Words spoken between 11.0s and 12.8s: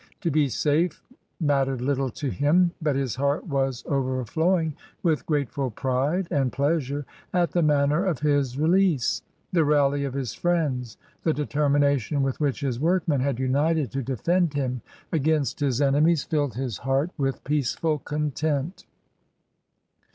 the determina tion with which his